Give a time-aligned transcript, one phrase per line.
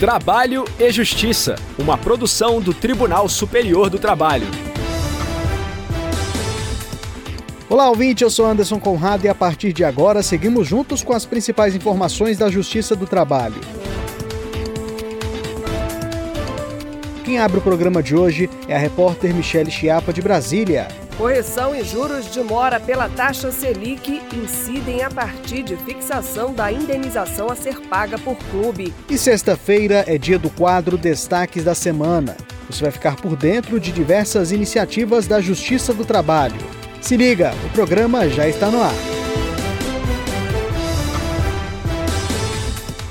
[0.00, 4.46] Trabalho e Justiça, uma produção do Tribunal Superior do Trabalho.
[7.68, 11.26] Olá, ouvinte, eu sou Anderson Conrado e a partir de agora seguimos juntos com as
[11.26, 13.60] principais informações da Justiça do Trabalho.
[17.22, 20.88] Quem abre o programa de hoje é a repórter Michele Chiapa de Brasília.
[21.20, 27.50] Correção e juros de mora pela taxa Selic incidem a partir de fixação da indenização
[27.50, 28.94] a ser paga por clube.
[29.06, 32.38] E sexta-feira é dia do quadro Destaques da Semana.
[32.70, 36.56] Você vai ficar por dentro de diversas iniciativas da Justiça do Trabalho.
[37.02, 39.09] Se liga, o programa já está no ar.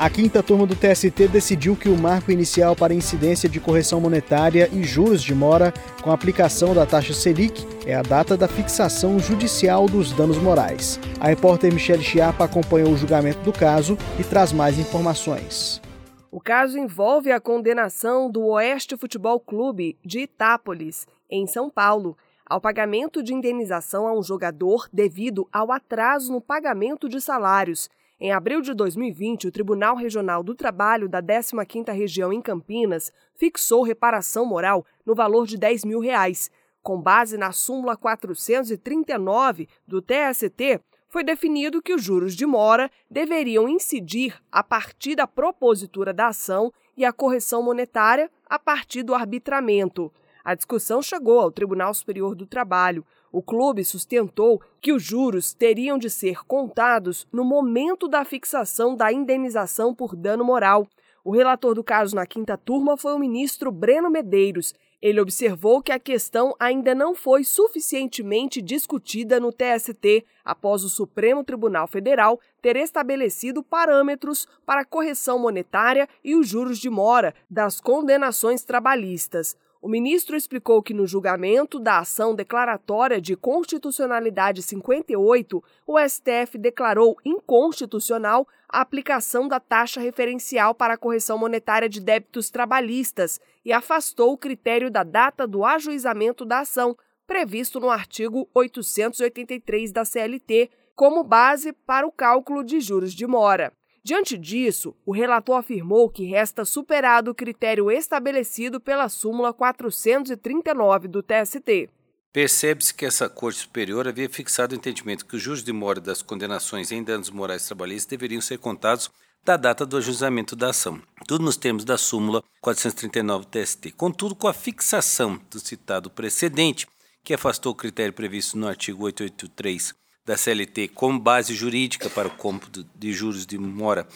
[0.00, 4.66] A quinta turma do TST decidiu que o marco inicial para incidência de correção monetária
[4.72, 9.84] e juros de mora com aplicação da taxa Selic é a data da fixação judicial
[9.86, 10.98] dos danos morais.
[11.20, 15.82] A repórter Michelle Chiapa acompanhou o julgamento do caso e traz mais informações.
[16.30, 22.58] O caso envolve a condenação do Oeste Futebol Clube de Itápolis, em São Paulo, ao
[22.58, 27.90] pagamento de indenização a um jogador devido ao atraso no pagamento de salários
[28.20, 33.82] em abril de 2020, o Tribunal Regional do Trabalho da 15ª Região em Campinas fixou
[33.82, 36.50] reparação moral no valor de 10 mil reais.
[36.82, 43.66] Com base na súmula 439 do TST, foi definido que os juros de mora deveriam
[43.66, 50.12] incidir a partir da propositura da ação e a correção monetária a partir do arbitramento.
[50.44, 53.04] A discussão chegou ao Tribunal Superior do Trabalho.
[53.32, 59.12] O clube sustentou que os juros teriam de ser contados no momento da fixação da
[59.12, 60.88] indenização por dano moral.
[61.22, 64.74] O relator do caso na quinta turma foi o ministro Breno Medeiros.
[65.00, 71.44] Ele observou que a questão ainda não foi suficientemente discutida no TST após o Supremo
[71.44, 77.80] Tribunal Federal ter estabelecido parâmetros para a correção monetária e os juros de mora das
[77.80, 79.56] condenações trabalhistas.
[79.82, 87.16] O ministro explicou que no julgamento da ação declaratória de constitucionalidade 58, o STF declarou
[87.24, 94.34] inconstitucional a aplicação da taxa referencial para a correção monetária de débitos trabalhistas e afastou
[94.34, 96.94] o critério da data do ajuizamento da ação,
[97.26, 103.72] previsto no artigo 883 da CLT, como base para o cálculo de juros de mora.
[104.02, 111.22] Diante disso, o relator afirmou que resta superado o critério estabelecido pela súmula 439 do
[111.22, 111.90] TST.
[112.32, 116.22] Percebe-se que essa Corte Superior havia fixado o entendimento que os juros de mora das
[116.22, 119.10] condenações em danos morais trabalhistas deveriam ser contados
[119.44, 123.92] da data do ajuizamento da ação, tudo nos termos da súmula 439 do TST.
[123.92, 126.86] Contudo, com a fixação do citado precedente,
[127.22, 132.36] que afastou o critério previsto no artigo 883 da CLT como base jurídica para o
[132.36, 134.06] cômputo de juros de mora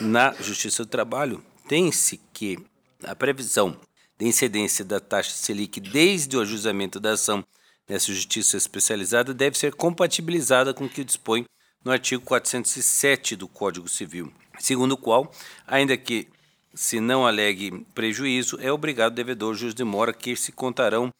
[0.00, 2.58] na Justiça do Trabalho, tem-se que
[3.04, 3.76] a previsão
[4.18, 7.44] de incidência da taxa Selic desde o ajustamento da ação
[7.88, 11.44] nessa justiça especializada deve ser compatibilizada com o que dispõe
[11.84, 15.32] no artigo 407 do Código Civil, segundo o qual,
[15.66, 16.28] ainda que
[16.74, 21.10] se não alegue prejuízo, é obrigado o devedor juros de mora que se contarão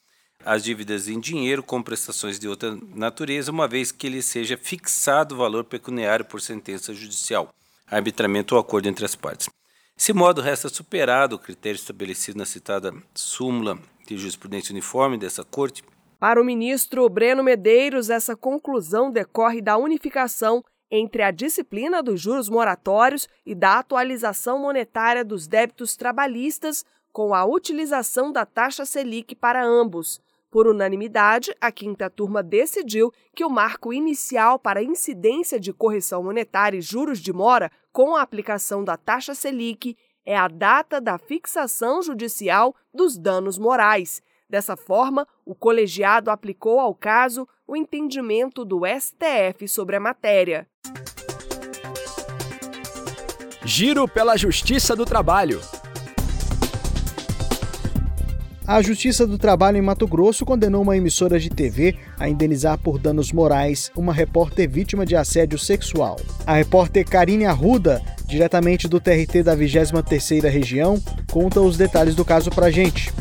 [0.44, 5.34] as dívidas em dinheiro com prestações de outra natureza, uma vez que lhe seja fixado
[5.34, 7.50] o valor pecuniário por sentença judicial,
[7.86, 9.48] arbitramento ou acordo entre as partes.
[9.96, 15.84] Desse modo, resta superado o critério estabelecido na citada súmula de jurisprudência uniforme dessa Corte.
[16.18, 22.48] Para o ministro Breno Medeiros, essa conclusão decorre da unificação entre a disciplina dos juros
[22.48, 29.64] moratórios e da atualização monetária dos débitos trabalhistas com a utilização da taxa Selic para
[29.64, 30.20] ambos.
[30.52, 36.76] Por unanimidade, a quinta turma decidiu que o marco inicial para incidência de correção monetária
[36.76, 39.96] e juros de mora com a aplicação da taxa Selic
[40.26, 44.20] é a data da fixação judicial dos danos morais.
[44.46, 50.68] Dessa forma, o colegiado aplicou ao caso o entendimento do STF sobre a matéria.
[53.64, 55.62] Giro pela Justiça do Trabalho.
[58.72, 62.98] A Justiça do Trabalho em Mato Grosso condenou uma emissora de TV a indenizar por
[62.98, 66.18] danos morais uma repórter vítima de assédio sexual.
[66.46, 70.98] A repórter Karine Arruda, diretamente do TRT da 23ª Região,
[71.30, 73.12] conta os detalhes do caso pra gente.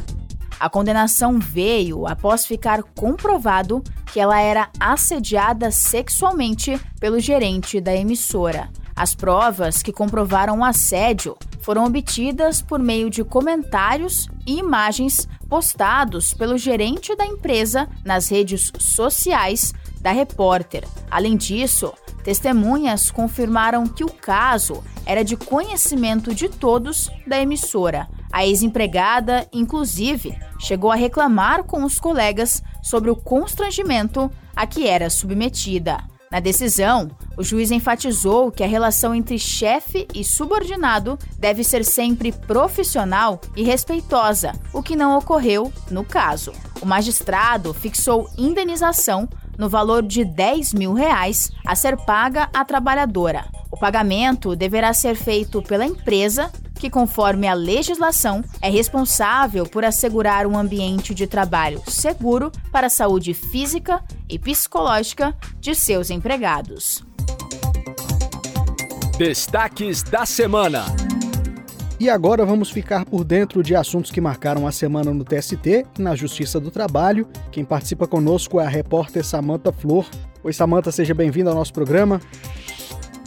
[0.57, 3.83] A condenação veio após ficar comprovado
[4.13, 8.69] que ela era assediada sexualmente pelo gerente da emissora.
[8.95, 16.33] As provas que comprovaram o assédio foram obtidas por meio de comentários e imagens postados
[16.33, 20.87] pelo gerente da empresa nas redes sociais da repórter.
[21.09, 21.93] Além disso,
[22.23, 28.07] Testemunhas confirmaram que o caso era de conhecimento de todos da emissora.
[28.31, 35.09] A ex-empregada, inclusive, chegou a reclamar com os colegas sobre o constrangimento a que era
[35.09, 35.97] submetida.
[36.31, 42.31] Na decisão, o juiz enfatizou que a relação entre chefe e subordinado deve ser sempre
[42.31, 46.53] profissional e respeitosa, o que não ocorreu no caso.
[46.81, 53.45] O magistrado fixou indenização no valor de 10 mil reais a ser paga à trabalhadora.
[53.69, 60.47] O pagamento deverá ser feito pela empresa, que, conforme a legislação, é responsável por assegurar
[60.47, 67.03] um ambiente de trabalho seguro para a saúde física e psicológica de seus empregados.
[69.17, 70.85] Destaques da semana.
[71.99, 76.01] E agora vamos ficar por dentro de assuntos que marcaram a semana no TST e
[76.01, 77.27] na Justiça do Trabalho.
[77.51, 80.09] Quem participa conosco é a repórter Samanta Flor.
[80.43, 82.19] Oi, Samanta, seja bem-vinda ao nosso programa.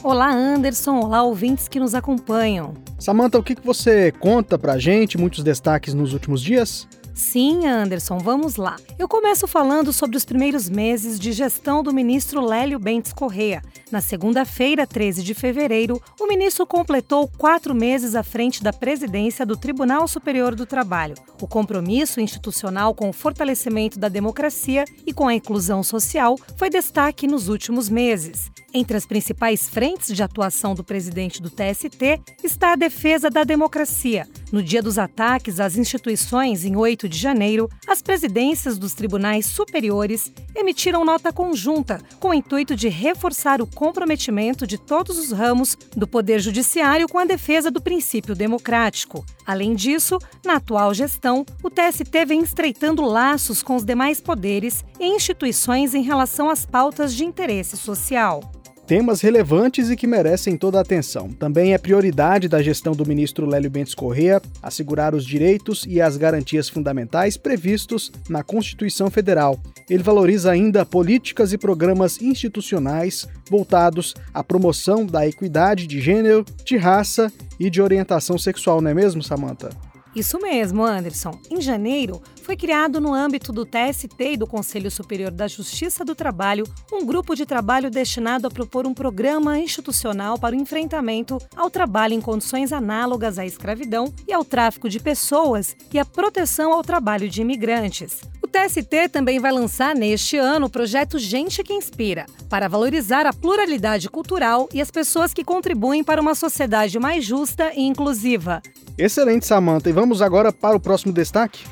[0.02, 0.98] Olá, Anderson.
[0.98, 2.74] Olá, ouvintes que nos acompanham.
[2.98, 5.16] Samanta, o que você conta pra gente?
[5.16, 6.88] Muitos destaques nos últimos dias?
[7.14, 8.76] Sim, Anderson, vamos lá.
[8.98, 13.62] Eu começo falando sobre os primeiros meses de gestão do ministro Lélio Bentes Correa.
[13.90, 19.56] Na segunda-feira, 13 de fevereiro, o ministro completou quatro meses à frente da presidência do
[19.56, 21.14] Tribunal Superior do Trabalho.
[21.40, 27.28] O compromisso institucional com o fortalecimento da democracia e com a inclusão social foi destaque
[27.28, 28.50] nos últimos meses.
[28.76, 34.26] Entre as principais frentes de atuação do presidente do TST está a defesa da democracia.
[34.50, 40.32] No dia dos ataques às instituições, em 8 de janeiro, as presidências dos tribunais superiores
[40.56, 46.08] emitiram nota conjunta com o intuito de reforçar o comprometimento de todos os ramos do
[46.08, 49.24] Poder Judiciário com a defesa do princípio democrático.
[49.46, 55.06] Além disso, na atual gestão, o TST vem estreitando laços com os demais poderes e
[55.06, 58.40] instituições em relação às pautas de interesse social
[58.86, 61.28] temas relevantes e que merecem toda a atenção.
[61.30, 66.16] Também é prioridade da gestão do ministro Lélio Bentes Correa assegurar os direitos e as
[66.16, 69.58] garantias fundamentais previstos na Constituição Federal.
[69.88, 76.76] Ele valoriza ainda políticas e programas institucionais voltados à promoção da equidade de gênero, de
[76.76, 79.70] raça e de orientação sexual, não é mesmo, Samantha?
[80.14, 81.38] Isso mesmo, Anderson.
[81.50, 86.14] Em janeiro, foi criado no âmbito do TST e do Conselho Superior da Justiça do
[86.14, 91.68] Trabalho um grupo de trabalho destinado a propor um programa institucional para o enfrentamento ao
[91.68, 96.82] trabalho em condições análogas à escravidão e ao tráfico de pessoas e à proteção ao
[96.82, 98.20] trabalho de imigrantes.
[98.54, 103.32] O TST também vai lançar neste ano o projeto Gente que Inspira, para valorizar a
[103.32, 108.62] pluralidade cultural e as pessoas que contribuem para uma sociedade mais justa e inclusiva.
[108.96, 109.90] Excelente, Samanta.
[109.90, 111.64] E vamos agora para o próximo destaque?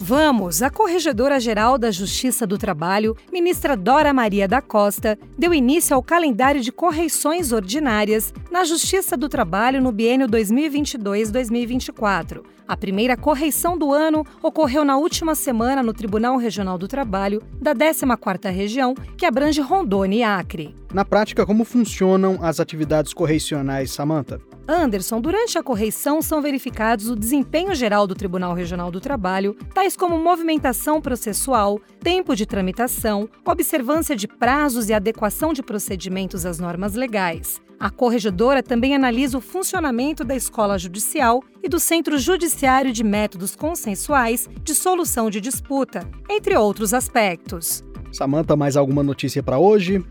[0.00, 0.62] Vamos!
[0.62, 6.62] A Corregedora-Geral da Justiça do Trabalho, ministra Dora Maria da Costa, deu início ao calendário
[6.62, 12.57] de correições ordinárias na Justiça do Trabalho no biênio 2022-2024.
[12.68, 17.74] A primeira correição do ano ocorreu na última semana no Tribunal Regional do Trabalho da
[17.74, 20.74] 14ª Região, que abrange Rondônia e Acre.
[20.92, 24.38] Na prática, como funcionam as atividades correicionais, Samanta?
[24.68, 29.96] Anderson, durante a correição são verificados o desempenho geral do Tribunal Regional do Trabalho, tais
[29.96, 36.94] como movimentação processual, tempo de tramitação, observância de prazos e adequação de procedimentos às normas
[36.94, 37.62] legais.
[37.80, 42.18] A corregedora também analisa o funcionamento da escola judicial e do Centro
[42.58, 47.84] Judiciário de Métodos Consensuais de Solução de Disputa, entre outros aspectos.
[48.10, 50.04] Samanta, mais alguma notícia para hoje?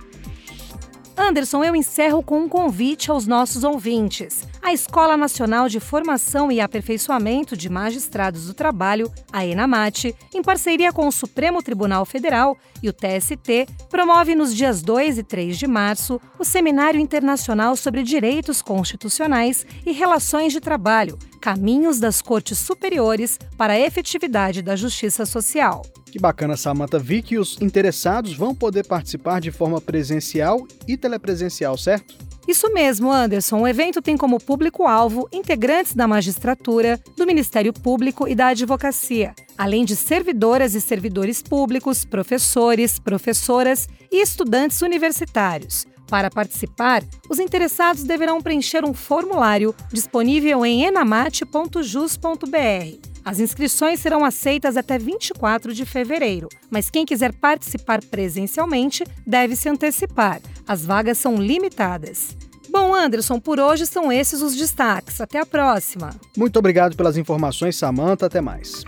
[1.17, 4.47] Anderson, eu encerro com um convite aos nossos ouvintes.
[4.61, 10.93] A Escola Nacional de Formação e Aperfeiçoamento de Magistrados do Trabalho, a ENAMAT, em parceria
[10.93, 15.67] com o Supremo Tribunal Federal e o TST, promove nos dias 2 e 3 de
[15.67, 23.39] março o Seminário Internacional sobre Direitos Constitucionais e Relações de Trabalho, Caminhos das Cortes Superiores
[23.57, 25.83] para a Efetividade da Justiça Social.
[26.11, 26.97] Que bacana, Samantha.
[26.97, 32.15] Vi que os interessados vão poder participar de forma presencial e telepresencial, certo?
[32.47, 33.59] Isso mesmo, Anderson.
[33.59, 39.83] O evento tem como público-alvo integrantes da magistratura, do Ministério Público e da advocacia, além
[39.83, 45.85] de servidoras e servidores públicos, professores, professoras e estudantes universitários.
[46.09, 53.07] Para participar, os interessados deverão preencher um formulário disponível em enamate.jus.br.
[53.25, 59.67] As inscrições serão aceitas até 24 de fevereiro, mas quem quiser participar presencialmente deve se
[59.67, 60.39] antecipar.
[60.65, 62.37] As vagas são limitadas.
[62.69, 65.19] Bom, Anderson, por hoje são esses os destaques.
[65.19, 66.11] Até a próxima.
[66.37, 68.27] Muito obrigado pelas informações, Samanta.
[68.27, 68.83] Até mais.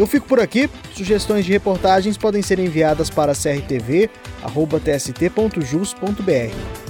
[0.00, 0.70] Eu fico por aqui.
[0.94, 4.10] Sugestões de reportagens podem ser enviadas para crtv.tst.jus.br.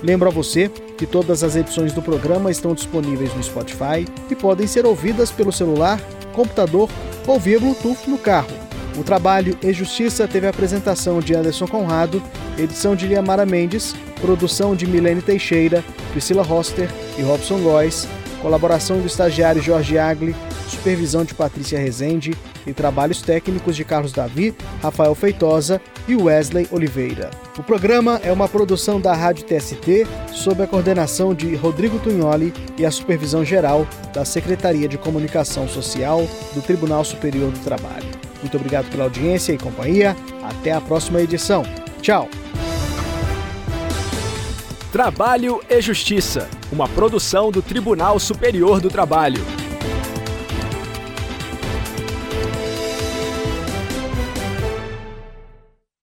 [0.00, 4.68] Lembro a você que todas as edições do programa estão disponíveis no Spotify e podem
[4.68, 6.00] ser ouvidas pelo celular,
[6.32, 6.88] computador
[7.26, 8.52] ou via Bluetooth no carro.
[8.96, 12.22] O trabalho e Justiça teve a apresentação de Anderson Conrado,
[12.56, 16.88] edição de Liamara Mendes, produção de Milene Teixeira, Priscila Roster
[17.18, 18.06] e Robson Góes,
[18.40, 20.32] colaboração do estagiário Jorge Agli,
[20.80, 22.34] supervisão de Patrícia Rezende
[22.66, 27.30] e trabalhos técnicos de Carlos Davi, Rafael Feitosa e Wesley Oliveira.
[27.58, 32.86] O programa é uma produção da Rádio TST, sob a coordenação de Rodrigo Tunholi e
[32.86, 38.08] a supervisão geral da Secretaria de Comunicação Social do Tribunal Superior do Trabalho.
[38.40, 40.16] Muito obrigado pela audiência e companhia.
[40.42, 41.62] Até a próxima edição.
[42.00, 42.26] Tchau.
[44.90, 49.59] Trabalho e Justiça, uma produção do Tribunal Superior do Trabalho.